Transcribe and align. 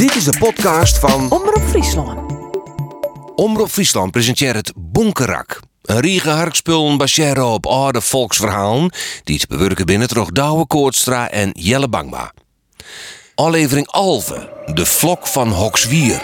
Dit 0.00 0.14
is 0.14 0.24
de 0.24 0.38
podcast 0.38 0.98
van 0.98 1.30
Omroep 1.30 1.62
Friesland. 1.68 2.32
Omroep 3.34 3.68
Friesland 3.68 4.10
presenteert 4.10 4.56
het 4.56 4.72
Bonkerak. 4.76 5.60
Een 5.82 6.00
riege 6.00 6.30
harkspullen 6.30 6.96
baseren 6.96 7.46
op 7.46 7.66
oude 7.66 8.00
volksverhalen 8.00 8.92
die 9.24 9.38
te 9.38 9.46
bewerken 9.46 9.86
binnen 9.86 10.08
toch 10.08 10.30
Douwe 10.30 10.66
Koortstra 10.66 11.30
en 11.30 11.50
Jelle 11.52 11.88
Bangma. 11.88 12.32
Aflevering 13.34 13.86
Alve, 13.86 14.52
de 14.74 14.86
vlok 14.86 15.26
van 15.26 15.48
Hokswier. 15.48 16.22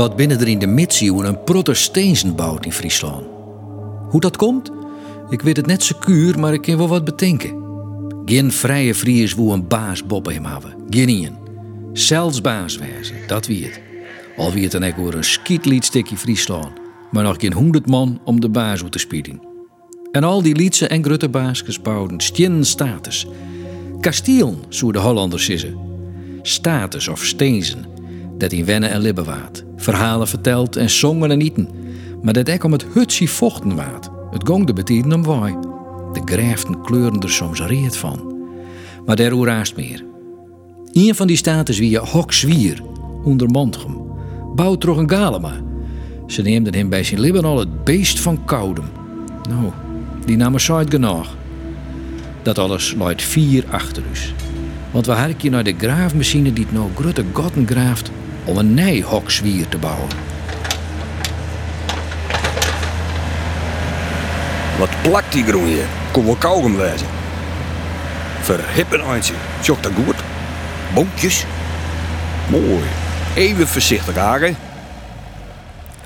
Wat 0.00 0.16
binnen 0.16 0.40
er 0.40 0.48
in 0.48 0.58
de 0.58 0.66
midsieeuwen 0.66 1.26
een 1.26 1.44
protesteensen 1.44 2.36
bouwt 2.36 2.64
in 2.64 2.72
Friesland. 2.72 3.26
Hoe 4.08 4.20
dat 4.20 4.36
komt? 4.36 4.70
Ik 5.30 5.42
weet 5.42 5.56
het 5.56 5.66
net 5.66 5.82
secuur, 5.82 6.38
maar 6.38 6.52
ik 6.52 6.62
kan 6.62 6.76
wel 6.76 6.88
wat 6.88 7.04
bedenken. 7.04 7.64
Geen 8.24 8.52
vrije 8.52 8.94
Fries 8.94 9.34
woe 9.34 9.52
een 9.52 9.68
baas 9.68 10.06
Bob 10.06 10.26
hem 10.26 10.44
hebben. 10.44 10.74
Geen. 10.88 11.36
Zelfs 11.92 12.40
baas 12.40 12.76
wezen, 12.76 13.16
dat 13.26 13.46
wie 13.46 13.64
het. 13.64 13.80
Al 14.36 14.52
wie 14.52 14.62
het 14.62 14.72
dan 14.72 14.84
ook 14.84 14.96
weer 14.96 15.14
een 15.14 16.16
Friesland. 16.16 16.72
Maar 17.10 17.24
nog 17.24 17.36
geen 17.38 17.52
honderd 17.52 17.86
man 17.86 18.20
om 18.24 18.40
de 18.40 18.48
baas 18.48 18.82
te 18.90 18.98
spelen. 18.98 19.40
En 20.12 20.24
al 20.24 20.42
die 20.42 20.54
liedse 20.56 20.86
en 20.86 21.04
grutte 21.04 21.28
baasjes 21.28 21.80
bouwden 21.80 22.20
stien 22.20 22.64
status. 22.64 23.26
Kastielen, 24.00 24.58
zo 24.68 24.92
de 24.92 24.98
Hollanders 24.98 25.44
zeggen. 25.44 25.78
Status 26.42 27.08
of 27.08 27.24
steenzen, 27.24 27.84
dat 28.40 28.52
in 28.52 28.64
Wennen 28.64 28.90
en 28.90 29.00
Libbewaard. 29.00 29.64
Verhalen 29.76 30.28
verteld 30.28 30.76
en 30.76 30.90
zongen 30.90 31.30
en 31.30 31.40
eten. 31.40 31.68
Maar 32.22 32.32
dat 32.32 32.50
ook 32.50 32.64
om 32.64 32.72
het 32.72 32.86
hutsie 32.92 33.30
vochten 33.30 33.76
waard. 33.76 34.08
Het 34.30 34.46
gong 34.48 34.66
de 34.66 34.72
betieden 34.72 35.12
om 35.12 35.22
waai. 35.22 35.54
De 36.12 36.20
grijften 36.24 36.82
kleuren 36.82 37.20
er 37.20 37.30
soms 37.30 37.62
reet 37.62 37.96
van. 37.96 38.34
Maar 39.06 39.16
daar 39.16 39.32
oeraast 39.32 39.76
meer. 39.76 40.04
Een 40.92 41.14
van 41.14 41.26
die 41.26 41.36
status 41.36 41.78
wie 41.78 41.90
je 41.90 41.98
Hokswier, 41.98 42.82
onder 43.24 43.48
Montgem, 43.48 43.96
bouwt 44.54 44.80
toch 44.80 44.96
een 44.96 45.10
galema. 45.10 45.52
Ze 46.26 46.42
neemden 46.42 46.74
hem 46.74 46.88
bij 46.88 47.04
zijn 47.04 47.20
libben 47.20 47.44
al 47.44 47.58
het 47.58 47.84
beest 47.84 48.20
van 48.20 48.44
koudem. 48.44 48.84
Nou, 49.48 49.72
die 50.24 50.36
namen 50.36 50.60
zuid 50.60 50.90
genoeg. 50.90 51.36
Dat 52.42 52.58
alles 52.58 52.94
luidt 52.98 53.22
vier 53.22 53.64
achter 53.70 54.02
us. 54.10 54.32
Want 54.90 55.06
we 55.06 55.12
harken 55.12 55.50
naar 55.50 55.64
de 55.64 55.74
graafmachine 55.78 56.52
die 56.52 56.64
het 56.64 56.72
nou 56.72 56.90
grote 56.94 57.24
gotten 57.32 57.66
graaft 57.66 58.10
om 58.50 58.56
een 58.56 58.74
nij 58.74 59.00
Hokswier 59.00 59.68
te 59.68 59.78
bouwen. 59.78 60.08
Wat 64.78 65.02
plakt 65.02 65.32
die 65.32 65.44
groen 65.44 65.66
hier? 65.66 65.84
Kom 66.12 66.24
wel 66.24 66.36
kauwgom 66.36 66.76
wezen. 66.76 67.06
Verhippen 68.40 69.00
eindje. 69.00 69.34
Zocht 69.60 69.82
dat 69.82 69.92
goed? 70.04 70.16
Bonkjes. 70.94 71.44
Mooi. 72.48 72.82
Even 73.34 73.68
voorzichtig, 73.68 74.16
Hagen. 74.16 74.56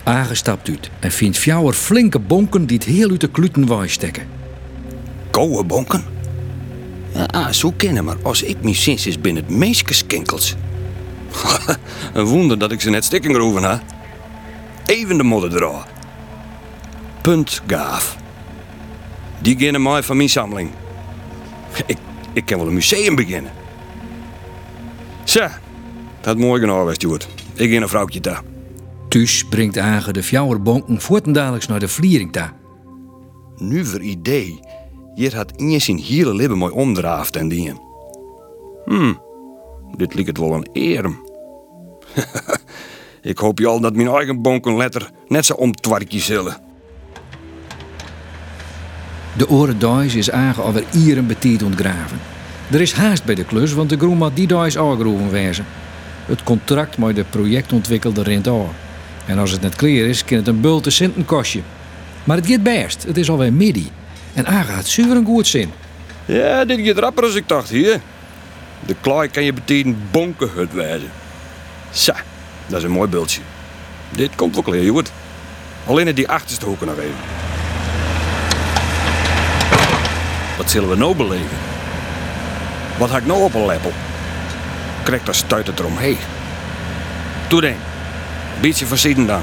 Aangestapt 0.02 0.68
uit 0.68 0.90
en 1.00 1.10
vindt 1.10 1.38
fjouwer 1.38 1.74
flinke 1.74 2.18
bonken 2.18 2.66
die 2.66 2.76
het 2.76 2.86
heel 2.86 3.10
uit 3.10 3.20
de 3.20 3.28
kluten 3.28 3.68
stekken. 3.90 4.26
Koude 5.30 5.64
bonken? 5.64 6.04
Ja, 7.14 7.52
zo 7.52 7.72
kennen, 7.76 8.04
maar 8.04 8.16
als 8.22 8.42
ik 8.42 8.56
sinds 8.74 9.06
is 9.06 9.20
binnen 9.20 9.44
het 9.44 9.52
meeskeskinkels. 9.52 10.56
een 12.12 12.24
wonder 12.24 12.58
dat 12.58 12.72
ik 12.72 12.80
ze 12.80 12.90
net 12.90 13.04
stikken 13.04 13.30
geroeven 13.30 13.62
ha. 13.62 13.82
Even 14.86 15.16
de 15.16 15.22
modder 15.22 15.50
draaien. 15.50 15.84
Punt 17.20 17.62
gaaf. 17.66 18.16
Die 19.40 19.56
beginnen 19.56 19.82
mij 19.82 20.02
van 20.02 20.16
mijn 20.16 20.28
sammeling. 20.28 20.70
Ik, 21.86 21.96
ik 22.32 22.46
kan 22.46 22.58
wel 22.58 22.66
een 22.66 22.74
museum 22.74 23.14
beginnen. 23.14 23.52
Zo, 25.24 25.46
dat 26.20 26.38
mooi 26.38 26.60
genoeg 26.60 26.78
geweest, 26.78 26.96
Stuart. 26.96 27.28
Ik 27.54 27.70
ga 27.70 27.76
een 27.80 27.88
vrouwtje 27.88 28.20
daar. 28.20 28.42
Thuis 29.08 29.44
brengt 29.44 29.78
Agen 29.78 30.12
de 30.12 30.22
fjouwer 30.22 30.62
bonken 30.62 31.00
voortendadelijks 31.00 31.66
naar 31.66 31.80
de 31.80 31.88
vliering 31.88 32.32
daar. 32.32 32.52
Nu 33.56 33.84
voor 33.84 34.00
idee. 34.00 34.60
Hier 35.14 35.36
had 35.36 35.52
Inge 35.56 35.78
zijn 35.78 35.98
hele 35.98 36.34
libben 36.34 36.58
mooi 36.58 36.72
omdraafd 36.72 37.36
en 37.36 37.48
dingen. 37.48 37.80
Hmm, 38.84 39.20
dit 39.96 40.14
lijkt 40.14 40.28
het 40.28 40.38
wel 40.38 40.52
een 40.52 40.68
eer. 40.72 41.10
ik 43.32 43.38
hoop 43.38 43.58
je 43.58 43.66
al 43.66 43.80
dat 43.80 43.94
mijn 43.94 44.08
eigen 44.08 44.42
bonken 44.42 44.76
letter 44.76 45.10
net 45.28 45.46
zo 45.46 45.54
omtwarkje 45.54 46.20
zullen. 46.20 46.56
De 49.36 49.48
oren 49.48 49.78
Duis 49.78 50.14
is 50.14 50.30
Agen 50.30 50.62
alweer 50.62 50.84
ieren 50.92 51.26
betiet 51.26 51.62
ontgraven. 51.62 52.20
Er 52.70 52.80
is 52.80 52.92
haast 52.92 53.24
bij 53.24 53.34
de 53.34 53.44
klus, 53.44 53.72
want 53.72 53.90
de 53.90 53.96
groen 53.96 54.16
moet 54.16 54.36
die 54.36 54.46
Duis 54.46 54.78
aangeroepen 54.78 55.30
wezen. 55.30 55.66
Het 56.26 56.42
contract 56.42 56.98
met 56.98 57.16
de 57.16 57.24
projectontwikkelde 57.30 58.22
rent 58.22 58.48
aan. 58.48 58.68
En 59.26 59.38
als 59.38 59.50
het 59.50 59.60
net 59.60 59.76
klaar 59.76 59.90
is, 59.90 60.24
kan 60.24 60.36
het 60.36 60.46
een 60.46 60.60
bulte 60.60 60.90
centen 60.90 61.24
kostje. 61.24 61.60
Maar 62.24 62.36
het 62.36 62.46
gaat 62.46 62.62
best, 62.62 63.02
het 63.02 63.16
is 63.16 63.30
alweer 63.30 63.52
midden. 63.52 63.88
En 64.32 64.46
Agen 64.46 64.74
had 64.74 64.86
zuur 64.86 65.16
een 65.16 65.24
goed 65.24 65.46
zin. 65.46 65.70
Ja, 66.24 66.64
dit 66.64 66.80
gaat 66.86 66.98
rapper 66.98 67.24
als 67.24 67.34
ik 67.34 67.48
dacht 67.48 67.68
hier. 67.68 68.00
De 68.86 68.94
klaai 69.00 69.28
kan 69.28 69.44
je 69.44 69.52
betekenen 69.52 70.08
bonkenhut 70.10 70.72
wijzen. 70.72 71.10
Zo, 71.90 72.12
dat 72.66 72.78
is 72.78 72.84
een 72.84 72.90
mooi 72.90 73.08
beeldje. 73.08 73.40
Dit 74.10 74.34
komt 74.34 74.54
wel 74.54 74.62
klaar, 74.62 74.78
Joert. 74.78 75.12
Alleen 75.86 76.08
in 76.08 76.14
die 76.14 76.28
achterste 76.28 76.64
hoeken 76.64 76.86
nog 76.86 76.98
even. 76.98 77.14
Wat 80.56 80.70
zullen 80.70 80.88
we 80.88 80.96
nou 80.96 81.14
beleven? 81.14 81.58
Wat 82.98 83.10
ga 83.10 83.16
ik 83.16 83.26
nou 83.26 83.42
op 83.42 83.54
een 83.54 83.66
leppel? 83.66 83.92
Krijg 85.02 85.22
daar 85.22 85.34
stuit 85.34 85.66
het 85.66 85.78
eromheen. 85.78 86.18
Toe 87.48 87.60
dan. 87.60 87.74
Beetje 88.60 88.86
voorzien 88.86 89.26
dan. 89.26 89.42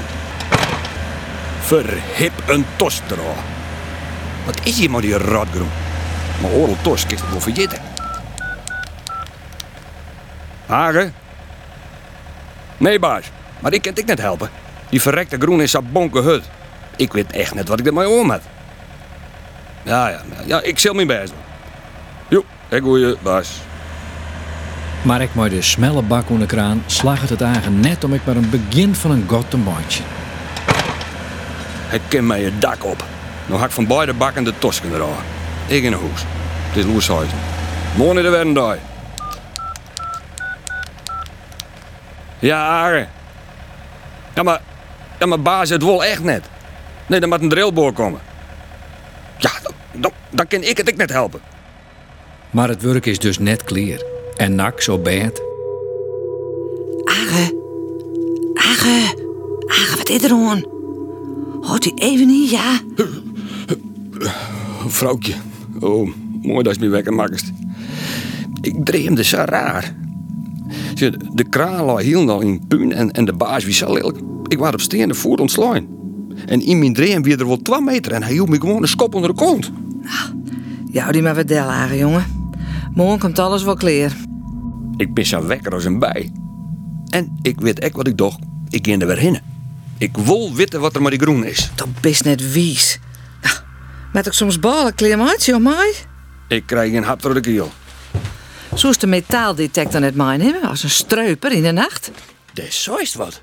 Verhip 1.60 2.32
een 2.46 2.64
tos 2.76 3.00
eraan. 3.10 3.44
Wat 4.44 4.60
is 4.62 4.78
hier 4.78 4.90
maar 4.90 5.00
die 5.00 5.18
rotgroen? 5.18 5.70
Maar 6.40 6.50
oorlog 6.50 6.76
tos, 6.82 7.06
kijk 7.06 7.20
het 7.20 7.30
wel 7.30 7.40
vergeten. 7.40 7.91
Hagen? 10.66 11.14
Nee, 12.76 12.98
baas. 12.98 13.30
Maar 13.60 13.72
ik 13.72 13.82
kan 13.82 13.92
ik 13.94 14.06
net 14.06 14.20
helpen. 14.20 14.50
Die 14.88 15.00
verrekte 15.00 15.36
groen 15.38 15.60
is 15.60 15.72
een 15.72 15.92
bonke 15.92 16.20
hut. 16.20 16.44
Ik 16.96 17.12
weet 17.12 17.32
echt 17.32 17.54
net 17.54 17.68
wat 17.68 17.80
ik 17.80 17.86
ermee 17.86 18.08
om 18.08 18.30
heb. 18.30 18.42
Ja, 19.82 20.08
ja, 20.08 20.20
ja, 20.46 20.62
ik 20.62 20.78
zal 20.78 20.94
mijn 20.94 21.06
best 21.06 21.32
doen. 21.32 21.42
Jo, 22.28 22.44
ik 22.76 22.82
hoor 22.82 22.98
je, 22.98 23.16
baas. 23.22 23.60
Maar 25.02 25.20
ik 25.20 25.34
met 25.34 25.50
de 25.50 25.62
smelle 25.62 26.02
bak 26.02 26.30
onder 26.30 26.48
de 26.48 26.54
kraan 26.54 26.82
slag 26.86 27.20
het 27.20 27.30
het 27.30 27.80
net 27.80 28.04
om 28.04 28.14
ik 28.14 28.20
maar 28.24 28.36
een 28.36 28.50
begin 28.50 28.94
van 28.94 29.10
een 29.10 29.24
god 29.28 29.50
te 29.50 29.56
maatje. 29.56 30.02
Hij 31.86 32.00
ken 32.08 32.26
mij 32.26 32.40
je 32.40 32.58
dak 32.58 32.84
op. 32.84 33.04
Nou 33.46 33.60
hak 33.60 33.70
van 33.70 33.86
beide 33.86 34.14
bakken 34.14 34.44
de 34.44 34.58
tosken 34.58 34.94
eraan. 34.94 35.24
Ik 35.66 35.82
in 35.82 35.92
een 35.92 35.98
hoes. 35.98 36.24
Het 36.68 36.76
is 36.76 36.84
loeshuizen. 36.84 37.38
Morgen 37.96 38.22
de 38.22 38.28
werden 38.28 38.52
Ja. 42.42 43.06
Ja, 44.34 44.42
maar... 44.42 44.60
Ja, 45.18 45.26
maar 45.26 45.42
baas, 45.42 45.68
het 45.68 45.82
wil 45.82 46.04
echt 46.04 46.22
net. 46.22 46.44
Nee, 47.06 47.20
dan 47.20 47.28
moet 47.28 47.40
een 47.40 47.48
drillboor 47.48 47.92
komen. 47.92 48.20
Ja, 49.38 49.50
dan, 49.62 49.72
dan, 49.92 50.12
dan 50.30 50.46
kan 50.46 50.62
ik 50.62 50.76
het 50.76 50.90
ook 50.90 50.96
net 50.96 51.10
helpen. 51.10 51.40
Maar 52.50 52.68
het 52.68 52.82
werk 52.82 53.06
is 53.06 53.18
dus 53.18 53.38
net 53.38 53.64
clear. 53.64 54.02
En 54.36 54.54
nak 54.54 54.80
zo 54.80 54.98
bad. 54.98 55.42
Age. 57.04 57.54
Age. 58.54 59.14
Age, 59.66 59.96
wat 59.96 60.08
is 60.08 60.22
er 60.22 60.30
aan? 60.30 60.64
Hoort 61.60 61.84
u 61.86 61.92
even 61.94 62.26
niet, 62.26 62.50
ja? 62.50 62.80
Vrouwtje. 64.86 65.34
Oh, 65.80 66.10
mooi 66.42 66.62
dat 66.62 66.74
je 66.74 66.80
me 66.80 66.88
wekker 66.88 67.12
maakt. 67.12 67.52
Ik 68.60 68.84
dreemde 68.84 69.24
zo 69.24 69.36
raar. 69.36 69.94
De 71.10 71.44
kraan 71.48 71.84
lag 71.84 72.02
heel 72.02 72.30
al 72.30 72.40
in 72.40 72.66
puin 72.68 72.92
en, 72.92 73.10
en 73.10 73.24
de 73.24 73.32
baas 73.32 73.64
wie 73.64 73.74
zal 73.74 73.92
lelijk. 73.92 74.18
Ik 74.46 74.58
was 74.58 74.72
op 74.72 74.80
steende 74.80 75.14
voet 75.14 75.40
ontslaan. 75.40 75.86
En 76.46 76.60
in 76.60 76.78
mijn 76.78 76.92
dream 76.92 77.22
weer 77.22 77.40
er 77.40 77.46
wel 77.46 77.62
twee 77.62 77.80
meter 77.80 78.12
en 78.12 78.22
hij 78.22 78.32
hield 78.32 78.48
me 78.48 78.60
gewoon 78.60 78.82
een 78.82 78.88
schop 78.88 79.14
onder 79.14 79.30
de 79.30 79.36
kont. 79.36 79.72
Jou 80.90 81.12
die 81.12 81.22
maar 81.22 81.34
wat 81.34 81.48
del, 81.48 81.64
Age, 81.64 81.96
jongen. 81.96 82.24
Morgen 82.94 83.18
komt 83.18 83.38
alles 83.38 83.62
wel 83.62 83.76
klaar. 83.76 84.16
Ik 84.96 85.14
ben 85.14 85.26
zo 85.26 85.46
wekker 85.46 85.72
als 85.72 85.84
een 85.84 85.98
bij. 85.98 86.32
En 87.08 87.38
ik 87.42 87.60
weet 87.60 87.78
echt 87.78 87.96
wat 87.96 88.06
ik 88.06 88.16
dacht. 88.16 88.38
Ik 88.68 88.86
ging 88.86 89.00
er 89.00 89.06
weer 89.06 89.18
heen. 89.18 89.38
Ik 89.98 90.16
wil 90.16 90.54
weten 90.54 90.80
wat 90.80 90.94
er 90.94 91.02
met 91.02 91.10
die 91.10 91.20
groen 91.20 91.44
is. 91.44 91.70
Dat 91.74 91.88
best 92.00 92.24
net 92.24 92.52
wies. 92.52 92.98
Nou, 93.42 93.56
met 94.12 94.26
ik 94.26 94.32
soms 94.32 94.58
uit, 94.60 95.44
joh, 95.44 95.62
mij? 95.62 95.94
Ik 96.48 96.66
krijg 96.66 96.92
een 96.92 97.02
hap 97.02 97.22
door 97.22 97.34
de 97.34 97.40
keel. 97.40 97.70
Zo 98.74 98.88
is 98.88 98.98
de 98.98 99.06
metaaldetector 99.06 100.00
net 100.00 100.14
meenemen 100.14 100.62
als 100.62 100.82
een 100.82 100.90
streuper 100.90 101.52
in 101.52 101.62
de 101.62 101.72
nacht. 101.72 102.10
Dat 102.52 102.64
is 102.64 102.82
zoist 102.82 103.14
wat. 103.14 103.42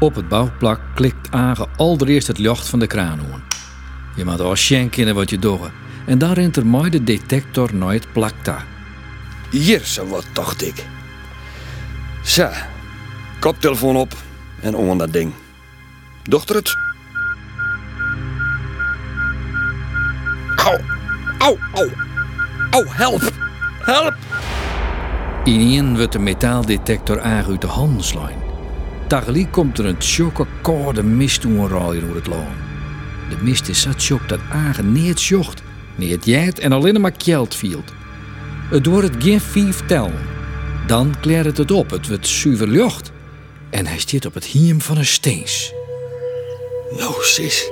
Op 0.00 0.14
het 0.14 0.28
bouwplak 0.28 0.80
klikt 0.94 1.30
Age 1.30 1.68
allereerst 1.76 2.26
het 2.26 2.38
licht 2.38 2.68
van 2.68 2.78
de 2.78 2.86
kraan 2.86 3.20
aan. 3.20 3.44
Je 4.16 4.24
moet 4.24 4.40
al 4.40 4.56
schenken 4.56 5.14
wat 5.14 5.30
je 5.30 5.38
doet. 5.38 5.60
En 6.06 6.18
dan 6.18 6.32
rent 6.32 6.56
er 6.56 6.66
mooi 6.66 6.90
de 6.90 7.04
detector 7.04 7.74
naar 7.74 7.92
het 7.92 8.12
plak 8.12 8.44
daar. 8.44 8.66
Hier, 9.50 9.80
zo 9.84 10.06
wat 10.06 10.26
dacht 10.32 10.62
ik. 10.62 10.84
Zo, 12.24 12.48
koptelefoon 13.40 13.96
op 13.96 14.14
en 14.60 14.74
om 14.74 14.98
dat 14.98 15.12
ding. 15.12 15.32
Dochter 16.22 16.56
het? 16.56 16.76
Au, 20.56 20.78
au, 21.38 21.58
au. 21.74 21.90
Au, 22.70 22.84
help, 22.88 23.32
help. 23.84 24.14
In 25.44 25.96
wordt 25.96 26.12
de 26.12 26.18
metaaldetector 26.18 27.20
Age 27.20 27.50
uit 27.50 27.60
de 27.60 27.66
handen 27.66 28.04
slaan. 28.04 28.42
Tegelijk 29.08 29.52
komt 29.52 29.78
er 29.78 29.86
een 29.86 29.98
tjokke 29.98 30.46
koude 30.62 31.02
mist 31.02 31.44
raaien 31.44 32.06
door 32.06 32.14
het 32.14 32.26
loon. 32.26 32.54
De 33.28 33.36
mist 33.40 33.68
is 33.68 33.80
zo 33.80 33.92
tjok 33.92 34.28
dat 34.28 34.40
Age 34.50 34.82
niet 34.82 35.20
zocht, 35.20 35.62
niet 35.94 36.24
jijt 36.24 36.58
en 36.58 36.72
alleen 36.72 37.00
maar 37.00 37.12
kjeld 37.12 37.54
viel. 37.54 37.82
Het 38.70 38.86
wordt 38.86 39.14
het 39.14 39.22
geen 39.22 39.40
vijf 39.40 39.86
tellen. 39.86 40.30
Dan 40.86 41.14
kleert 41.20 41.44
het 41.44 41.56
het 41.58 41.70
op, 41.70 41.90
het 41.90 42.08
wordt 42.08 42.26
zuiver 42.26 42.68
lucht. 42.68 43.12
En 43.70 43.86
hij 43.86 44.00
zit 44.06 44.26
op 44.26 44.34
het 44.34 44.44
hiem 44.44 44.80
van 44.80 44.96
een 44.96 45.06
steens. 45.06 45.72
Nou, 46.96 47.14
sis. 47.20 47.70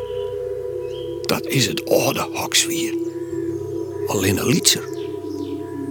Dat 1.23 1.47
is 1.47 1.67
het 1.67 1.91
oude 1.91 2.29
hokswier. 2.33 2.95
Alleen 4.07 4.39
een 4.39 4.47
lietser. 4.47 4.90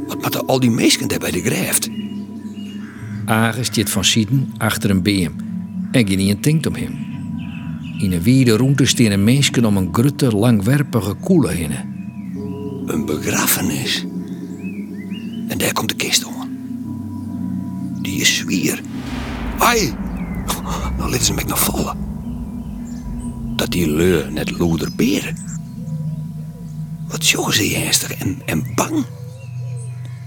Wat 0.10 0.22
moeten 0.22 0.46
al 0.46 0.60
die 0.60 0.72
meesken 0.72 1.08
daar 1.08 1.20
bij 1.20 1.32
de 1.32 1.42
grijft? 1.42 1.90
Age 3.26 3.64
zit 3.72 3.90
van 3.90 4.06
Sieten 4.06 4.54
achter 4.58 4.90
een 4.90 5.02
beam 5.02 5.34
en 5.92 6.08
geen 6.08 6.20
een 6.20 6.42
denkt 6.42 6.66
om 6.66 6.76
hem. 6.76 7.08
In 7.98 8.12
een 8.12 8.22
wiede 8.22 8.58
roente 8.58 8.86
staan 8.86 9.12
een 9.12 9.24
meisje 9.24 9.66
om 9.68 9.78
een 9.78 9.90
grutte, 9.92 10.36
langwerpige 10.36 11.14
koele 11.14 11.52
heen. 11.52 11.72
Een 12.86 13.06
begrafenis. 13.06 14.06
En 15.48 15.58
daar 15.58 15.74
komt 15.74 15.90
de 15.90 15.96
kist 15.96 16.26
om. 16.26 16.34
Die 18.02 18.22
is 18.22 18.38
zwier. 18.38 18.82
Ai! 19.58 19.94
Nou 20.98 21.12
liet 21.12 21.24
ze 21.24 21.34
me 21.34 21.44
nog 21.48 21.64
vallen. 21.64 21.98
Dat 23.56 23.72
die 23.72 23.90
leur 23.90 24.32
net 24.32 24.58
loeder 24.58 24.90
beren. 24.96 25.36
Wat 27.08 27.28
jongen 27.28 27.54
ze 27.54 27.76
ernstig 27.76 28.14
en, 28.14 28.42
en 28.46 28.64
bang. 28.76 29.06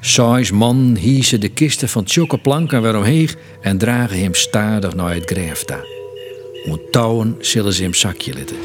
Zes 0.03 0.51
man 0.51 0.97
hiezen 0.97 1.41
de 1.41 1.49
kisten 1.49 1.89
van 1.89 2.05
tjokke 2.05 2.39
planken 2.39 2.83
weer 2.83 2.97
omheen 2.97 3.29
en 3.61 3.79
dragen 3.79 4.21
hem 4.21 4.35
stadig 4.35 4.95
naar 4.95 5.15
het 5.15 5.31
graf 5.31 5.65
daar. 5.65 5.87
Om 6.65 6.81
touwen 6.91 7.37
zullen 7.41 7.73
ze 7.73 7.83
hem 7.83 7.95
zakje 7.95 8.35
letten. 8.35 8.57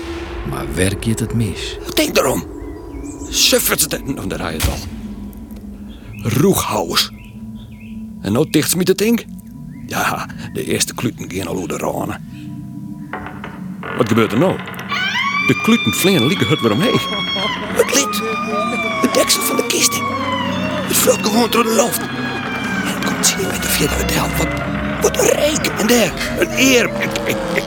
Maar 0.50 0.66
werk 0.76 1.04
je 1.04 1.10
het 1.10 1.34
mis? 1.34 1.78
Denk 1.96 2.18
erom. 2.18 2.46
Suffert 3.30 3.82
het. 3.82 4.16
Nou, 4.16 4.28
daar 4.28 4.40
ga 4.40 4.50
je 4.50 4.58
het 4.58 4.70
al. 4.70 4.78
Roeghouwers. 6.42 7.12
En 8.22 8.32
nou 8.32 8.50
dicht 8.50 8.76
met 8.76 8.88
het 8.88 8.98
ding? 8.98 9.26
Ja, 9.88 10.28
de 10.54 10.66
eerste 10.66 10.94
kluten 10.94 11.32
gaan 11.32 11.48
al 11.48 11.68
de 11.68 11.78
ranen. 11.78 12.30
Wat 13.98 14.08
gebeurt 14.08 14.32
er 14.32 14.40
nou? 14.40 14.58
De 15.48 15.62
kluten 15.64 15.94
vliegen 15.94 16.28
lieken 16.28 16.48
het 16.48 16.62
weer 16.62 16.72
omheen. 16.72 17.00
Het 17.76 17.94
lid. 17.96 18.22
Het 19.02 19.14
deksel 19.14 19.42
van 19.42 19.56
de 19.56 19.66
kist. 19.68 20.17
Vloot 21.08 21.26
gewoon 21.26 21.52
door 21.52 21.64
de 21.64 21.76
lucht. 21.76 22.00
En 22.86 23.06
komt 23.06 23.28
zien 23.28 23.48
met 23.48 23.62
de 23.62 23.68
vierde 23.68 23.94
vertel. 23.94 24.28
Wat, 25.02 25.20
een 25.20 25.30
reek. 25.30 25.68
En 25.80 25.88
daar, 25.88 26.38
een 26.40 26.58
eer. 26.58 26.90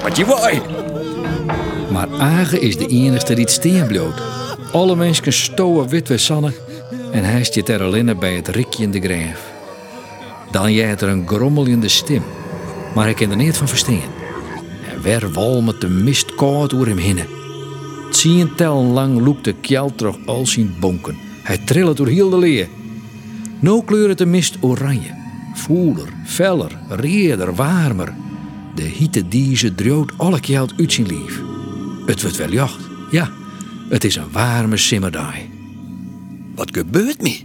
Wat 0.02 0.16
je 0.16 0.24
waai. 0.24 0.60
Maar 1.90 2.08
Age 2.18 2.60
is 2.60 2.76
de 2.76 2.86
enige 2.86 3.34
die 3.34 3.44
het 3.44 3.50
steen 3.50 3.86
bloot. 3.86 4.22
Alle 4.72 4.96
mensen 4.96 5.32
stoven 5.32 5.88
wit 5.88 6.08
weer 6.08 6.52
en 7.12 7.24
hij 7.24 7.44
zit 7.44 7.68
er 7.68 7.82
alleen 7.82 8.18
bij 8.18 8.34
het 8.34 8.48
rikje 8.48 8.82
in 8.82 8.90
de 8.90 9.00
graaf. 9.00 9.40
Dan 10.50 10.72
jijt 10.72 11.00
er 11.00 11.08
een 11.08 11.28
grommel 11.28 11.66
in 11.66 11.80
de 11.80 11.88
stem, 11.88 12.22
maar 12.94 13.04
hij 13.04 13.14
kan 13.14 13.30
er 13.30 13.36
niet 13.36 13.56
van 13.56 13.68
verstaan. 13.68 14.02
En 14.90 15.02
weer 15.02 15.32
wal 15.32 15.62
met 15.62 15.80
de 15.80 15.88
mist 15.88 16.34
koud 16.34 16.70
door 16.70 16.86
hem 16.86 16.98
heen. 16.98 17.20
Tientallen 18.10 18.92
lang 18.92 19.20
loopt 19.20 19.44
de 19.44 19.52
kjeld 19.52 19.98
terug 19.98 20.16
al 20.26 20.46
zijn 20.46 20.76
bonken. 20.80 21.18
Hij 21.42 21.58
trillt 21.58 21.96
door 21.96 22.08
heel 22.08 22.30
de 22.30 22.38
leer. 22.38 22.68
Nou 23.60 23.84
kleurt 23.84 24.18
de 24.18 24.26
mist 24.26 24.56
oranje. 24.60 25.14
Voeler, 25.54 26.08
feller, 26.24 26.78
reerder, 26.88 27.54
warmer. 27.54 28.14
De 28.74 28.82
hitte 28.82 29.28
die 29.28 29.56
ze 29.56 29.74
droot 29.74 30.12
alle 30.16 30.40
kjeld 30.40 30.72
uit 30.76 30.92
zijn 30.92 31.06
lief. 31.06 31.40
Het 32.06 32.22
wordt 32.22 32.36
wel 32.36 32.52
jacht, 32.52 32.88
ja. 33.10 33.30
Het 33.88 34.04
is 34.04 34.16
een 34.16 34.32
warme 34.32 34.76
simmerdag. 34.76 35.34
Wat 36.54 36.76
gebeurt 36.76 37.22
me? 37.22 37.40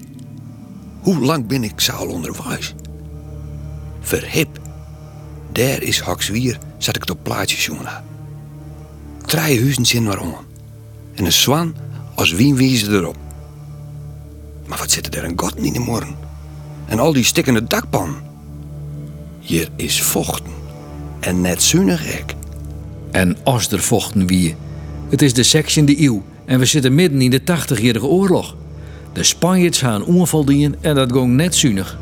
Hoe 1.02 1.20
lang 1.20 1.48
ben 1.48 1.64
ik 1.64 1.80
zaal 1.80 2.08
onderwijs? 2.08 2.74
Verhip. 4.00 4.60
Daar 5.52 5.82
is 5.82 6.00
Hakswier, 6.00 6.58
zat 6.78 6.96
ik 6.96 7.10
op 7.10 7.20
plaatjes, 7.24 7.66
jongen. 7.66 8.04
Drie 9.26 9.62
huizen 9.62 10.06
waarom. 10.06 10.36
En 11.14 11.26
een 11.26 11.32
zwan 11.32 11.76
als 12.16 12.32
wienwiezen 12.32 12.94
erop. 12.94 13.25
Maar 14.66 14.78
wat 14.78 14.92
zit 14.92 15.16
er 15.16 15.24
een 15.24 15.40
god 15.40 15.56
in 15.56 15.74
de 15.74 15.80
morgen? 15.80 16.16
En 16.86 17.00
al 17.00 17.14
die 17.14 17.24
stikkende 17.24 17.64
dakpan. 17.64 18.16
Hier 19.40 19.70
is 19.76 20.02
vochten. 20.02 20.52
En 21.20 21.42
net 21.42 21.64
zuinig 21.64 22.06
ek. 22.06 22.34
En 23.12 23.38
als 23.44 23.72
er 23.72 23.82
vochten 23.82 24.28
wie. 24.28 24.56
Het 25.10 25.22
is 25.22 25.34
de 25.34 25.46
16e 25.46 26.00
eeuw 26.00 26.24
en 26.46 26.60
we 26.60 26.66
zitten 26.66 26.96
midden 26.96 27.22
in 27.22 27.30
de 27.30 27.42
80-jarige 27.42 28.06
oorlog. 28.06 28.56
De 29.14 29.24
Spanjaards 29.24 29.80
gaan 29.80 30.06
onvaldien 30.06 30.76
en 30.82 30.96
dat 30.96 31.12
ging 31.12 31.34
net 31.34 31.56
zuinig. 31.56 31.98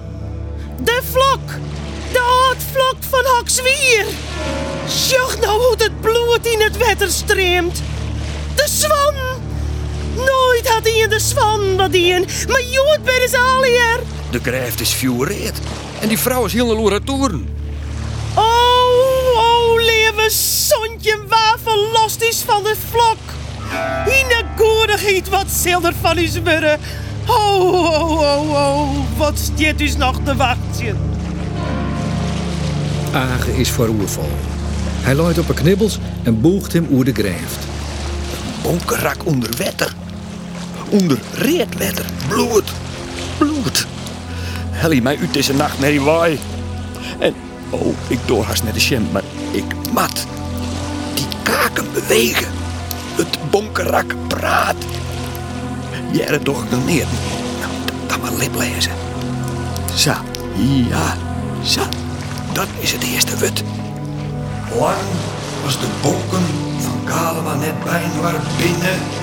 De 0.84 1.02
vlok! 1.12 1.48
De 2.12 2.48
aardvlok 2.50 2.96
van 3.00 3.26
Hakswier! 3.26 4.06
Sjoch 4.90 5.40
nou 5.40 5.62
hoe 5.62 5.76
het 5.78 6.02
bloed 6.02 6.46
in 6.46 6.62
het 6.62 6.78
wetter 6.78 7.12
streamt! 7.12 7.82
De 8.56 8.68
zwan! 8.70 9.43
Nooit 10.16 10.68
had 10.68 10.84
hij 10.84 10.98
in 10.98 11.10
de 11.10 11.20
zwan 11.20 11.76
wat 11.78 11.94
in, 11.94 12.26
maar 12.48 12.62
joet 12.62 13.00
ben 13.04 13.24
is 13.24 13.34
al 13.34 13.64
hier! 13.64 14.00
De 14.32 14.40
grijft 14.40 14.80
is 14.80 14.90
fioreerd. 14.90 15.58
En 16.00 16.08
die 16.08 16.20
vrouw 16.20 16.46
is 16.46 16.54
heel 16.54 16.90
naar 16.90 17.04
toeren. 17.04 17.48
Oh, 18.36 19.38
oh, 19.38 19.76
leven 19.76 20.32
zondje 20.32 21.18
waar 21.28 21.58
verlost 21.64 22.22
is 22.22 22.44
van 22.46 22.64
de 22.64 22.76
vlok! 22.90 23.18
Ine 24.06 24.44
goedigheid 24.58 25.30
wat 25.30 25.50
zal 25.50 25.84
er 25.84 25.94
van 26.02 26.18
is 26.18 26.42
worden! 26.42 26.80
Oh, 27.28 27.74
oh, 27.74 28.12
oh, 28.12 28.52
oh, 28.52 28.90
wat 29.18 29.40
stiet 29.40 29.82
is 29.82 29.98
nog 29.98 30.20
te 30.24 30.36
wachten? 30.36 30.98
Age 33.14 33.58
is 33.58 33.70
voor 33.70 33.88
oerval. 33.88 34.30
Hij 35.02 35.16
looit 35.16 35.40
op 35.40 35.50
een 35.50 35.56
knibbels 35.56 36.00
en 36.24 36.42
boegt 36.42 36.74
hem 36.74 36.88
oer 36.92 37.04
de 37.04 37.14
grijft. 37.14 37.58
Bonkerak 38.62 39.26
onder 39.26 39.50
wetter. 39.58 39.94
Onder 40.94 41.20
reetwetter. 41.34 42.06
Bloed. 42.28 42.72
Bloed. 43.38 43.88
Helly 44.70 45.00
mij 45.00 45.18
uit 45.20 45.34
deze 45.34 45.54
nacht 45.54 45.80
nee 45.80 46.02
waai. 46.02 46.40
En, 47.20 47.34
oh, 47.70 47.96
ik 48.08 48.20
doorhaast 48.26 48.64
net 48.64 48.74
de 48.74 48.80
sham, 48.80 49.08
maar 49.12 49.24
ik 49.52 49.64
mat. 49.94 50.26
Die 51.14 51.26
kaken 51.44 51.86
bewegen. 51.94 52.48
Het 53.16 53.38
bonkerak 53.50 54.16
praat. 54.28 54.76
Jere 56.12 56.40
toch 56.40 56.64
ik 56.64 56.72
dan 56.72 56.86
neer. 56.86 57.06
Nou, 57.60 57.72
dan 58.08 58.20
maar 58.20 58.34
lip 58.34 58.56
lezen. 58.56 58.92
Zo, 59.96 60.14
ja, 60.90 61.18
zo. 61.64 61.82
Dat 62.52 62.68
is 62.80 62.92
het 62.92 63.04
eerste 63.04 63.38
wut. 63.38 63.64
Lang 64.80 64.98
was 65.64 65.80
de 65.80 65.88
bonken 66.02 66.46
van 66.80 67.04
Kalema 67.04 67.56
net 67.56 67.84
bijna 67.84 68.40
binnen. 68.58 69.23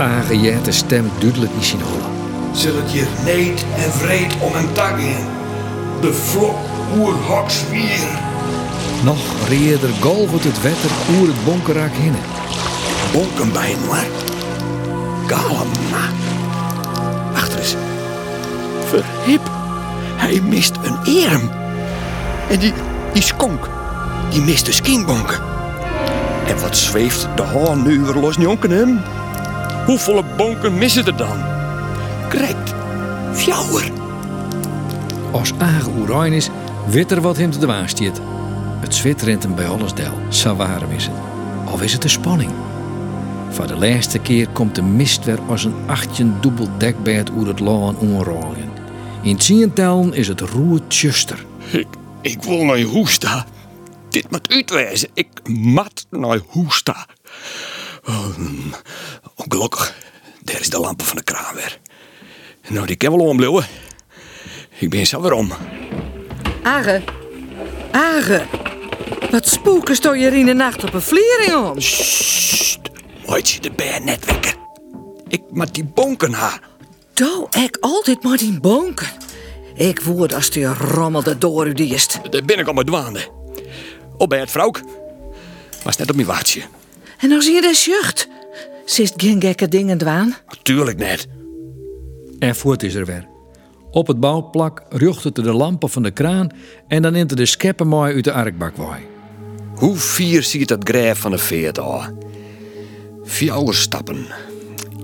De 0.00 0.72
stem 0.72 1.10
duidelijk 1.18 1.52
in 1.52 1.64
zijn 1.64 1.80
holle. 1.80 2.08
Zullen 2.52 2.82
het 2.82 2.90
hier 2.90 3.06
neet 3.24 3.64
en 3.76 3.92
vreed 3.92 4.34
om 4.40 4.54
een 4.54 4.72
tag 4.72 4.98
in. 4.98 5.26
De 6.00 6.12
vlok 6.12 6.56
oerhoks 6.98 7.68
weer. 7.70 8.08
Nog 9.04 9.18
reerder 9.48 9.90
golvert 10.00 10.44
het 10.44 10.62
wetter 10.62 10.90
oer 11.10 11.26
het 11.26 11.44
bonkerak 11.44 11.90
heen. 11.92 12.14
Bonken 13.12 13.52
bij 13.52 13.76
hoor. 13.86 13.96
Kalema. 15.26 16.08
Achter 17.34 17.58
eens. 17.58 17.76
Verhip. 18.84 19.50
Hij 20.16 20.40
mist 20.40 20.76
een 20.82 21.22
erm. 21.22 21.50
En 22.50 22.58
die, 22.58 22.72
die 23.12 23.22
skonk. 23.22 23.68
Die 24.30 24.40
mist 24.40 24.66
de 24.66 24.72
skinbonken. 24.72 25.40
En 26.46 26.60
wat 26.60 26.76
zweeft 26.76 27.28
de 27.36 27.42
haan 27.42 27.82
nu 27.82 28.00
weer 28.00 28.14
los 28.14 28.36
jonken 28.36 28.70
hem? 28.70 29.00
Hoeveel 29.90 30.24
bonken 30.36 30.78
missen 30.78 31.06
er 31.06 31.16
dan? 31.16 31.38
Correct. 32.28 32.74
Fjouwer. 33.32 33.90
Als 35.32 35.52
Age 35.58 35.90
Oerijn 35.98 36.32
is, 36.32 36.48
weet 36.86 37.10
er 37.10 37.20
wat 37.20 37.36
hem 37.36 37.50
te 37.50 37.58
dwaan. 37.58 37.86
Het 38.80 38.94
zwit 38.94 39.22
rent 39.22 39.42
hem 39.42 39.54
bij 39.54 39.66
alles 39.66 39.94
del. 39.94 40.12
Zo 40.28 40.56
warm 40.56 40.90
is 40.90 41.06
het. 41.06 41.14
Al 41.66 41.80
is 41.80 41.92
het 41.92 42.02
de 42.02 42.08
spanning. 42.08 42.50
Voor 43.50 43.66
de 43.66 43.76
laatste 43.76 44.18
keer 44.18 44.48
komt 44.48 44.74
de 44.74 44.82
mist 44.82 45.24
weer 45.24 45.40
als 45.48 45.64
een 45.64 45.74
achtje 45.86 46.40
dubbel 46.40 46.68
dekbed 46.78 47.30
oer 47.30 47.46
het 47.46 47.60
laan 47.60 47.98
onrollen. 47.98 48.70
In 49.22 49.36
Tientellen 49.36 50.12
is 50.12 50.28
het 50.28 50.40
roer 50.40 50.80
tjuster. 50.86 51.44
Ik, 51.72 51.88
ik 52.20 52.42
wil 52.42 52.64
naar 52.64 52.80
Hoesta. 52.80 53.46
Dit 54.08 54.30
moet 54.30 54.48
uitwijzen. 54.48 55.08
Ik 55.14 55.48
mat 55.48 56.06
naar 56.10 56.40
Hoesta. 56.48 57.06
Oh, 58.04 58.26
gelukkig, 59.52 59.94
daar 60.42 60.60
is 60.60 60.70
de 60.70 60.78
lampen 60.78 61.06
van 61.06 61.16
de 61.16 61.22
kraan 61.22 61.54
weer. 61.54 61.78
Nou, 62.68 62.86
die 62.86 62.96
kan 62.96 63.16
wel 63.16 63.26
ombleeuwen. 63.26 63.66
Ik 64.78 64.90
ben 64.90 65.06
zo 65.06 65.20
weer 65.20 65.32
om. 65.32 65.52
Age, 66.62 67.02
Age, 67.90 68.46
wat 69.30 69.48
spoeken 69.48 69.94
sto 69.94 70.14
je 70.14 70.38
in 70.38 70.46
de 70.46 70.52
nacht 70.52 70.84
op 70.84 70.94
een 70.94 71.02
vliering 71.02 71.54
om? 71.54 71.80
Sst, 71.80 72.78
mooitje 73.26 73.60
de 73.60 73.70
beer 73.70 74.00
net 74.04 74.24
wekken. 74.24 74.54
Ik 75.28 75.42
moet 75.50 75.74
die 75.74 75.84
bonken 75.84 76.32
ha. 76.32 76.60
Doe 77.14 77.46
ik 77.64 77.76
altijd 77.80 78.22
maar 78.22 78.36
die 78.36 78.60
bonken. 78.60 79.08
Ik 79.74 80.00
woord 80.00 80.34
als 80.34 80.50
die 80.50 80.66
rommelde 80.66 81.38
door 81.38 81.66
u 81.66 81.72
diest. 81.72 82.20
Daar 82.30 82.44
ben 82.44 82.58
ik 82.58 82.66
al 82.66 82.72
met 82.72 82.86
dwaande. 82.86 83.28
Op 84.16 84.28
bij 84.28 84.40
het 84.40 84.50
vrouwk. 84.50 84.82
Was 85.82 85.96
net 85.96 86.10
op 86.10 86.14
mijn 86.14 86.26
waardje. 86.26 86.62
En 87.18 87.32
als 87.32 87.46
je 87.46 87.60
de 87.60 87.74
zucht, 87.74 88.28
zist 88.90 89.14
geen 89.16 89.40
gekke 89.40 89.68
dingen 89.68 89.98
dwaan. 89.98 90.34
Tuurlijk 90.62 90.98
net. 90.98 91.28
En 92.38 92.56
voort 92.56 92.82
is 92.82 92.94
er 92.94 93.06
weer. 93.06 93.28
Op 93.90 94.06
het 94.06 94.20
bouwplak 94.20 94.82
rucht 94.88 95.34
de 95.34 95.52
lampen 95.52 95.90
van 95.90 96.02
de 96.02 96.10
kraan 96.10 96.50
en 96.88 97.02
dan 97.02 97.12
neemt 97.12 97.36
de 97.36 97.46
scheppen 97.46 97.86
mooi 97.86 98.14
uit 98.14 98.24
de 98.24 98.32
arkbak 98.32 98.76
waai. 98.76 99.02
Hoe 99.74 99.96
vier 99.96 100.42
ziet 100.42 100.68
dat 100.68 100.88
grijf 100.88 101.18
van 101.18 101.30
de 101.30 101.38
veert 101.38 101.78
al? 101.78 102.02
Vier 103.22 103.74
stappen. 103.74 104.26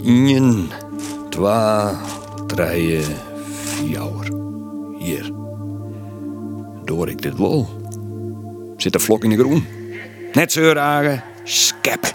Eén, 0.05 0.71
twee, 1.31 1.95
drie, 2.47 3.05
vier. 3.55 4.35
Hier. 4.99 5.33
Door 6.85 7.09
ik 7.09 7.23
dit 7.23 7.38
wel. 7.38 7.69
Zit 8.76 8.95
een 8.95 9.00
vlok 9.00 9.25
in 9.25 9.31
de 9.31 9.37
groen. 9.37 9.66
Net 10.33 10.52
zeuragen, 10.52 11.23
skep. 11.45 12.14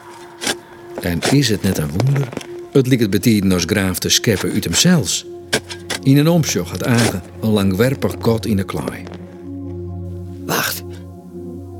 En 1.01 1.19
is 1.31 1.49
het 1.49 1.61
net 1.61 1.77
een 1.77 1.89
wonder? 1.89 2.27
Het 2.71 2.87
liet 2.87 2.99
het 2.99 3.09
betieden 3.09 3.51
als 3.51 3.63
graaf 3.65 3.99
te 3.99 4.09
scheppen 4.09 4.51
uit 4.51 4.63
hemzelfs. 4.63 5.25
In 6.03 6.17
een 6.17 6.27
omsjoch 6.27 6.69
had 6.69 6.83
Age 6.83 7.21
een 7.41 7.49
langwerpig 7.49 8.17
kot 8.17 8.45
in 8.45 8.55
de 8.55 8.63
klaai. 8.63 9.03
Wacht. 10.45 10.83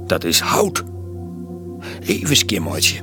Dat 0.06 0.24
is 0.24 0.40
hout. 0.40 0.84
Even 2.06 2.36
skimmootje. 2.36 3.00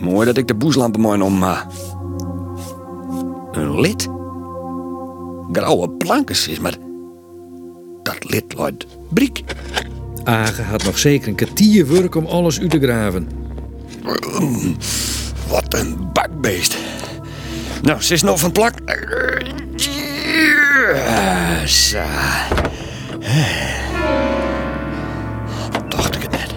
Mooi 0.00 0.26
dat 0.26 0.36
ik 0.36 0.48
de 0.48 0.54
boeslampen 0.54 1.00
mooi 1.00 1.20
om 1.20 1.38
ma. 1.38 1.66
Een 3.52 3.80
lid? 3.80 4.08
Grauwe 5.52 5.90
plankes 5.90 6.48
is, 6.48 6.58
maar 6.58 6.76
dat 8.02 8.30
lid 8.30 8.54
luidt 8.56 8.86
briek. 9.08 9.42
Age 10.24 10.62
had 10.62 10.84
nog 10.84 10.98
zeker 10.98 11.28
een 11.28 11.34
kwartier 11.34 11.88
werk 11.88 12.14
om 12.14 12.26
alles 12.26 12.60
uit 12.60 12.70
te 12.70 12.80
graven. 12.80 13.39
Wat 15.48 15.74
een 15.74 16.12
bakbeest. 16.12 16.76
Nou, 17.82 18.02
ze 18.02 18.14
is 18.14 18.22
nog 18.22 18.40
van 18.40 18.52
plak. 18.52 18.74
Zo. 21.66 21.98
Dacht 25.88 26.14
ik 26.14 26.22
het 26.22 26.30
net. 26.30 26.54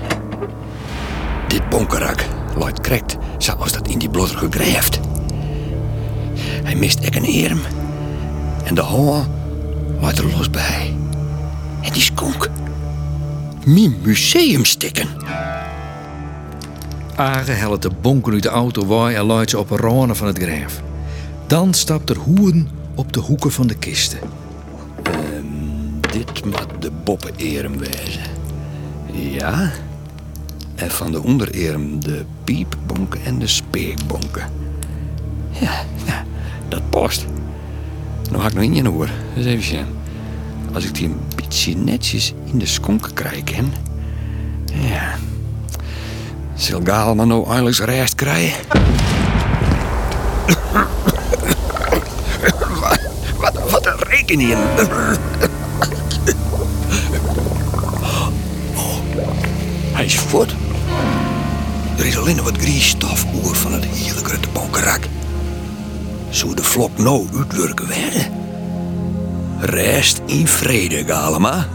Dit 1.47 1.69
bonkerak 1.69 2.25
luidt 2.55 2.81
krekt 2.81 3.17
zoals 3.37 3.71
dat 3.71 3.87
in 3.87 3.99
die 3.99 4.09
blodderige 4.09 4.47
grijft. 4.49 4.99
Hij 6.63 6.75
mist 6.75 6.99
ek 6.99 7.15
een 7.15 7.43
erm. 7.45 7.61
En 8.65 8.75
de 8.75 8.81
hoor 8.81 9.25
luidt 10.01 10.17
er 10.17 10.31
los 10.37 10.49
bij. 10.49 10.95
En 11.81 11.93
die 11.93 12.01
skonk. 12.01 12.49
Mijn 13.65 13.95
museumstikken. 14.01 15.07
Age 17.15 17.51
helpt 17.51 17.81
de 17.81 17.91
bonken 18.01 18.33
uit 18.33 18.43
de 18.43 18.49
auto 18.49 18.85
waai 18.85 19.15
en 19.15 19.23
luidt 19.23 19.49
ze 19.49 19.59
op 19.59 19.69
rane 19.69 20.15
van 20.15 20.27
het 20.27 20.39
graaf. 20.39 20.81
Dan 21.47 21.73
stapt 21.73 22.09
er 22.09 22.17
hoeren 22.17 22.69
op 22.95 23.13
de 23.13 23.19
hoeken 23.19 23.51
van 23.51 23.67
de 23.67 23.75
kisten. 23.75 24.19
Dit 26.11 26.45
moet 26.45 26.67
de 26.79 26.91
boppenerm 27.03 27.77
wezen. 27.77 28.23
Ja. 29.11 29.71
En 30.75 30.91
van 30.91 31.11
de 31.11 31.23
ondererm 31.23 32.03
de 32.03 32.25
piepbonken 32.43 33.23
en 33.25 33.39
de 33.39 33.47
speekbonken. 33.47 34.49
Ja, 35.49 35.83
ja, 36.05 36.25
dat 36.67 36.89
past. 36.89 37.25
Nou 38.29 38.41
ga 38.41 38.47
ik 38.47 38.53
nog 38.53 38.63
in 38.63 38.85
hoor. 38.85 39.09
Dus 39.35 39.45
even 39.45 39.63
zien. 39.63 39.85
Als 40.73 40.85
ik 40.85 40.95
die 40.95 41.05
een 41.05 41.19
beetje 41.35 41.75
netjes 41.75 42.33
in 42.51 42.59
de 42.59 42.65
skonken 42.65 43.13
krijg 43.13 43.43
ken. 43.43 43.73
Ja. 44.65 45.15
Zal 46.55 46.79
Gaal 46.83 47.15
maar 47.15 47.27
nou 47.27 47.47
eindelijk 47.47 47.75
zijn 47.75 47.89
rest 47.89 48.15
krijgen? 48.15 48.63
wat, 53.37 53.69
wat, 53.69 53.85
een 53.85 53.99
rekening. 54.07 54.57
Hij 59.91 60.05
is 60.05 60.15
voort. 60.15 60.55
Er 61.97 62.05
is 62.05 62.17
alleen 62.17 62.35
nog 62.35 62.45
wat 62.45 62.57
griesstof 62.57 63.25
oer 63.33 63.55
van 63.55 63.73
het 63.73 63.85
grote 64.23 64.47
bonkerak. 64.53 65.07
Zou 66.29 66.55
de 66.55 66.63
vlok 66.63 66.97
nou 66.97 67.27
uitwerken 67.37 67.87
werden? 67.87 68.31
Rest 69.59 70.21
in 70.25 70.47
vrede, 70.47 71.03
Galema. 71.05 71.67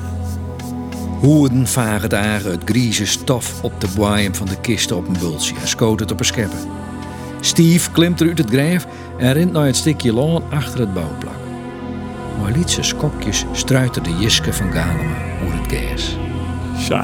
Hoeren 1.18 1.66
vagen 1.66 2.08
dagen 2.08 2.50
het 2.50 2.62
grieze 2.64 3.06
stof 3.06 3.62
op 3.62 3.80
de 3.80 3.88
boeien 3.96 4.34
van 4.34 4.46
de 4.46 4.60
kisten 4.60 4.96
op 4.96 5.08
een 5.08 5.16
bultje 5.20 5.54
en 5.60 5.68
schoot 5.68 6.00
het 6.00 6.12
op 6.12 6.18
een 6.18 6.24
scheppen. 6.24 6.58
Steve 7.40 7.90
klimt 7.90 8.20
er 8.20 8.28
uit 8.28 8.38
het 8.38 8.50
grijf 8.50 8.86
en 9.18 9.32
rent 9.32 9.52
naar 9.52 9.66
het 9.66 9.76
stukje 9.76 10.12
laan 10.12 10.42
achter 10.50 10.80
het 10.80 10.94
bouwplak. 10.94 11.32
Maar 12.40 12.52
liet 12.52 12.70
zijn 12.70 12.84
skokjes 12.84 13.44
struiten 13.52 14.02
de 14.02 14.16
jiske 14.18 14.52
van 14.52 14.72
Galema 14.72 15.16
over 15.44 15.58
het 15.58 15.72
gas. 15.72 16.16
Zo. 16.86 17.00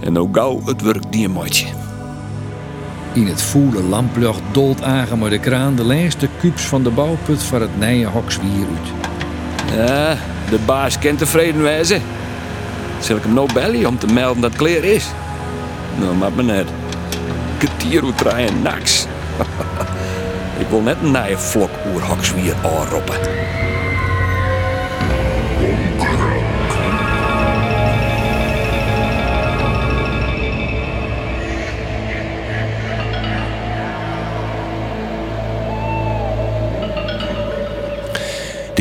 En 0.00 0.12
nou 0.12 0.28
gauw 0.32 0.62
het 0.64 0.82
werk 0.82 1.12
die 1.12 1.24
een 1.24 1.32
maatje. 1.32 1.66
In 3.12 3.26
het 3.26 3.42
voele 3.42 3.82
lamplucht 3.82 4.42
dolt 4.50 4.82
Agen 4.82 5.18
maar 5.18 5.30
de 5.30 5.38
kraan 5.38 5.74
de 5.74 5.84
laatste 5.84 6.28
kubus 6.40 6.62
van 6.62 6.82
de 6.82 6.90
bouwput 6.90 7.42
van 7.42 7.60
het 7.60 7.78
nije 7.78 8.06
hokswier 8.06 8.66
uit. 8.76 9.10
Ja, 9.76 10.16
de 10.50 10.58
baas 10.66 10.98
kent 10.98 11.18
tevreden 11.18 11.62
wezen. 11.62 12.02
Zal 13.02 13.16
ik 13.16 13.22
hem 13.22 13.34
nou 13.34 13.52
bellen 13.52 13.86
om 13.86 13.98
te 13.98 14.06
melden 14.06 14.42
dat 14.42 14.52
het 14.52 14.84
is? 14.84 15.06
Nou, 15.98 16.14
maakt 16.14 16.34
me 16.34 16.42
net. 16.42 16.66
Hoe 18.00 18.14
draaien 18.14 18.62
naks. 18.62 19.06
ik 20.62 20.66
wil 20.68 20.80
net 20.80 20.96
een 21.02 21.10
nije 21.10 21.38
vlok 21.38 21.70
oer 21.92 22.02
hokswier 22.02 22.54
aanroppen. 22.64 23.16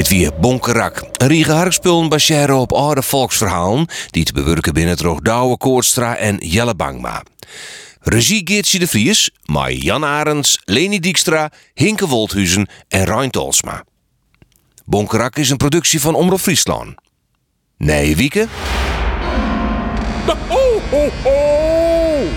Dit 0.02 0.10
weer 0.10 0.32
Bonkerak. 0.40 1.04
Een 1.12 1.28
riege 1.28 1.52
harkspullen 1.52 2.10
op 2.58 2.72
oude 2.72 3.02
volksverhalen... 3.02 3.88
die 4.10 4.24
te 4.24 4.34
bewerken 4.34 4.74
binnen 4.74 4.92
het 4.92 5.02
Koortstra 5.58 6.16
en 6.16 6.38
Jelle 6.38 6.76
Bangma. 6.76 7.24
Regie 8.00 8.42
Geertje 8.44 8.80
de 8.80 8.88
Vries, 8.88 9.32
maar 9.46 9.72
Jan 9.72 10.06
Arends, 10.06 10.60
Leni 10.66 11.00
Dijkstra, 11.00 11.52
Hinke 11.74 12.08
Wolthuizen 12.08 12.68
en 12.88 13.04
Rijn 13.04 13.30
Tolsma. 13.30 13.84
Bonkerak 14.86 15.36
is 15.36 15.50
een 15.50 15.58
productie 15.58 16.02
van 16.02 16.16
Omroep 16.16 16.40
Friesland. 16.40 16.96
Nee, 17.78 18.16
Wieke? 18.16 18.48
Ho, 20.48 20.82
ho, 20.90 21.10
ho! 21.24 22.28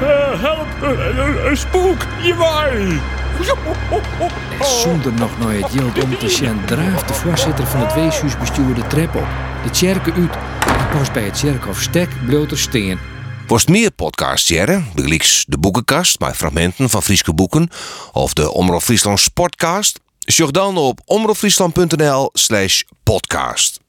Eh, 0.00 0.40
help, 0.40 0.82
eh, 0.82 1.44
een 1.48 1.56
spook, 1.56 2.06
je 2.22 2.34
waai! 2.34 3.00
Zonder 4.60 5.12
nog 5.12 5.38
nooit 5.38 5.62
het 5.62 5.72
geld 5.72 6.04
om 6.04 6.18
te 6.18 6.28
zien, 6.28 6.64
draaft 6.64 7.08
de 7.08 7.14
voorzitter 7.14 7.66
van 7.66 7.80
het 7.80 7.94
weeshuisbestuur 7.94 8.74
de 8.74 8.86
trap 8.86 9.14
op. 9.14 9.26
De 9.64 9.70
tjerke 9.70 10.12
uit. 10.12 10.36
En 10.78 10.88
pas 10.98 11.10
bij 11.10 11.22
het 11.22 11.34
tjerkhof 11.34 11.80
stek 11.80 12.08
bloter 12.26 12.58
steen. 12.58 12.98
Wordt 13.46 13.68
meer 13.68 13.90
podcasts 13.90 14.48
jaren, 14.48 14.86
begelijks 14.94 15.44
de 15.48 15.58
boekenkast 15.58 16.20
met 16.20 16.36
fragmenten 16.36 16.90
van 16.90 17.02
Friese 17.02 17.34
boeken 17.34 17.70
of 18.12 18.32
de 18.32 18.52
Omroep 18.52 18.82
Friesland 18.82 19.20
Sportcast. 19.20 20.00
Zorg 20.18 20.50
dan 20.50 20.76
op 20.76 21.00
omroepfriesland.nl 21.04 22.30
slash 22.32 22.82
podcast. 23.02 23.80